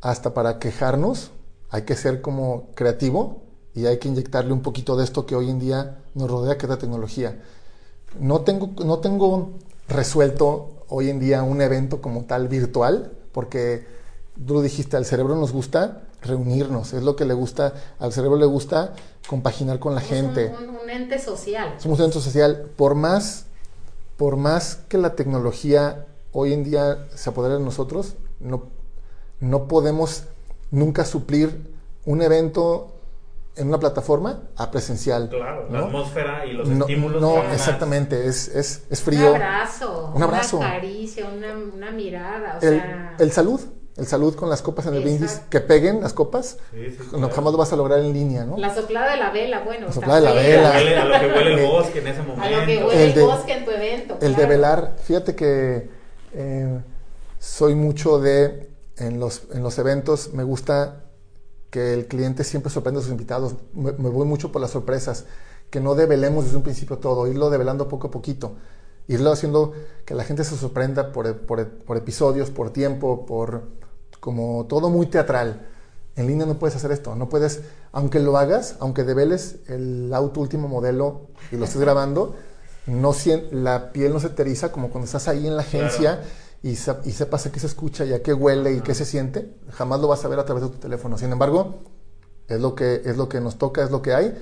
[0.00, 1.30] hasta para quejarnos
[1.70, 3.44] hay que ser como creativo
[3.76, 6.66] y hay que inyectarle un poquito de esto que hoy en día nos rodea, que
[6.66, 7.40] es la tecnología.
[8.18, 9.52] No tengo, no tengo
[9.86, 13.84] resuelto hoy en día un evento como tal virtual, porque
[14.46, 18.38] tú lo dijiste, al cerebro nos gusta reunirnos, es lo que le gusta, al cerebro
[18.38, 18.94] le gusta
[19.26, 20.54] compaginar con la gente.
[20.56, 21.74] Un, ente social.
[21.78, 22.70] Somos un ente social.
[22.76, 23.46] Por más,
[24.16, 28.68] por más que la tecnología hoy en día se apodere de nosotros, no,
[29.40, 30.24] no podemos
[30.70, 31.74] nunca suplir
[32.06, 32.93] un evento
[33.56, 35.28] en una plataforma a presencial.
[35.28, 37.20] Claro, la atmósfera y los estímulos.
[37.20, 39.30] No, exactamente, es, es, es, frío.
[39.30, 40.56] Un abrazo, un abrazo.
[40.58, 42.58] Una caricia, una, una mirada.
[42.60, 43.16] O el, sea...
[43.18, 43.60] el salud,
[43.96, 46.58] el salud con las copas en el brindis, que peguen las copas,
[47.12, 48.56] no, jamás lo vas a lograr en línea, ¿no?
[48.56, 49.86] La soplada de la vela, bueno.
[49.86, 51.02] La soplada de la vela.
[51.02, 52.42] A lo que huele el bosque en ese momento.
[52.42, 54.18] A lo que huele el, bosque en tu evento.
[54.20, 55.88] El de velar, fíjate que
[56.32, 56.80] eh,
[57.38, 61.03] soy mucho de, en los, en los eventos, me gusta
[61.74, 63.56] que el cliente siempre sorprende a sus invitados.
[63.74, 65.24] Me, voy mucho por las sorpresas,
[65.70, 68.52] que no develemos desde un principio todo, irlo develando poco a poquito,
[69.08, 69.72] irlo haciendo
[70.04, 73.64] que la gente se sorprenda por, por, por episodios, por tiempo, por
[74.20, 75.66] como todo muy teatral.
[76.14, 80.40] En línea no puedes hacer esto, no puedes, aunque lo hagas, aunque develes el auto
[80.40, 82.36] último modelo y lo estés grabando,
[82.86, 83.12] no
[83.50, 86.22] la piel no se teriza como cuando estás ahí en la agencia
[86.64, 89.50] y, y sepas a qué se escucha y a qué huele y qué se siente,
[89.70, 91.18] jamás lo vas a ver a través de tu teléfono.
[91.18, 91.82] Sin embargo,
[92.48, 94.34] es lo que, es lo que nos toca, es lo que hay,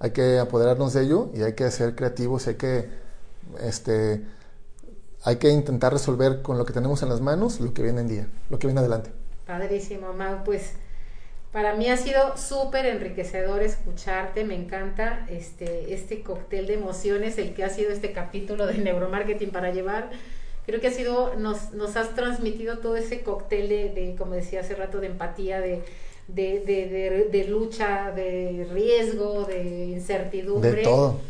[0.00, 2.88] hay que apoderarnos de ello y hay que ser creativos, hay que,
[3.60, 4.24] este,
[5.22, 8.08] hay que intentar resolver con lo que tenemos en las manos lo que viene en
[8.08, 9.12] día, lo que viene adelante.
[9.46, 10.72] Padrísimo, Mau, pues
[11.52, 17.54] para mí ha sido súper enriquecedor escucharte, me encanta este, este cóctel de emociones, el
[17.54, 20.10] que ha sido este capítulo de neuromarketing para llevar
[20.68, 24.74] creo que ha sido, nos, nos has transmitido todo ese cóctel de, como decía hace
[24.74, 25.82] rato, de empatía, de,
[26.28, 30.72] de, lucha, de riesgo, de incertidumbre.
[30.72, 31.20] De todo.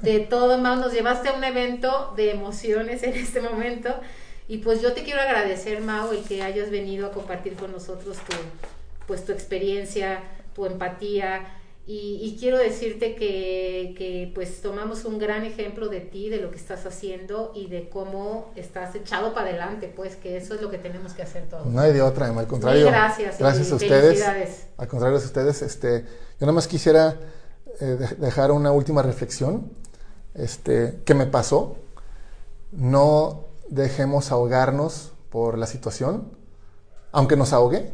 [0.00, 3.94] De todo, más nos llevaste a un evento de emociones en este momento.
[4.48, 8.16] Y pues yo te quiero agradecer, Mau, el que hayas venido a compartir con nosotros
[8.16, 8.36] tu,
[9.06, 10.22] pues, tu experiencia,
[10.54, 11.42] tu empatía,
[11.90, 16.58] y, quiero decirte que, que, pues tomamos un gran ejemplo de ti, de lo que
[16.58, 20.76] estás haciendo y de cómo estás echado para adelante, pues que eso es lo que
[20.76, 21.64] tenemos que hacer todos.
[21.64, 22.88] No hay de otra, al contrario.
[22.88, 23.38] gracias.
[23.38, 24.66] Gracias a ustedes.
[24.76, 27.18] Al contrario a ustedes, este, yo nada más quisiera
[27.80, 29.72] eh, dejar una última reflexión,
[30.34, 31.78] este, que me pasó.
[32.70, 36.36] No dejemos ahogarnos por la situación,
[37.12, 37.90] aunque nos ahogue,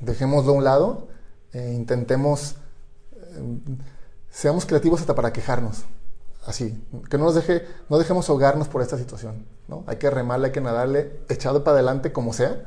[0.00, 1.08] dejémoslo a un lado,
[1.52, 2.56] e intentemos
[4.30, 5.84] seamos creativos hasta para quejarnos.
[6.44, 9.82] Así, que no nos deje, no dejemos ahogarnos por esta situación, ¿no?
[9.88, 12.62] Hay que remarle, hay que nadarle, echado para adelante como sea,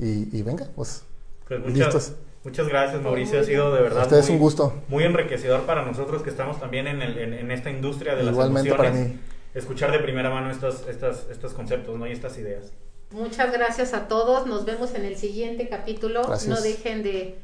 [0.00, 1.04] y, venga, pues,
[1.46, 3.40] pues muchas, Muchas gracias, Mauricio.
[3.40, 4.10] Ha sido de verdad.
[4.10, 4.82] muy, un gusto.
[4.88, 8.78] Muy enriquecedor para nosotros que estamos también en, el, en, esta industria de Igualmente las
[8.78, 9.06] emociones.
[9.06, 9.20] para mí.
[9.54, 12.06] Escuchar de primera mano estos, estas, estos conceptos ¿no?
[12.06, 12.72] y estas ideas.
[13.12, 14.46] Muchas gracias a todos.
[14.46, 16.22] Nos vemos en el siguiente capítulo.
[16.46, 17.38] No dejen de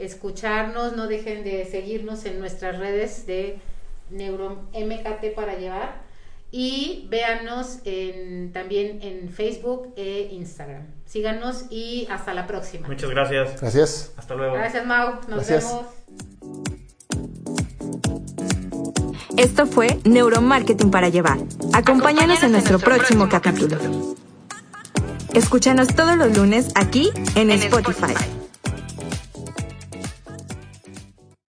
[0.00, 3.58] escucharnos, no dejen de seguirnos en nuestras redes de
[4.10, 6.10] NeuroMKT para llevar
[6.52, 10.82] y véanos en, también en Facebook e Instagram.
[11.06, 12.88] Síganos y hasta la próxima.
[12.88, 13.60] Muchas gracias.
[13.60, 14.12] Gracias.
[14.16, 14.54] Hasta luego.
[14.54, 15.14] Gracias, Mau.
[15.28, 15.64] Nos Gracias.
[15.64, 15.86] vemos.
[19.36, 21.38] Esto fue Neuromarketing para Llevar.
[21.72, 23.78] Acompáñanos en nuestro próximo capítulo.
[25.32, 28.39] Escúchanos todos los lunes aquí en Spotify.